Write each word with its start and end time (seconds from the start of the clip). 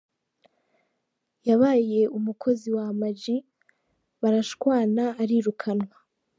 Yabaye 1.47 2.01
umukozi 2.17 2.67
wa 2.75 2.85
Ama 2.91 3.09
G 3.19 3.21
barashwana 4.21 5.03
arirukanwa. 5.21 5.95